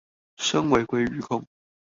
[0.37, 1.47] 身為鮭魚控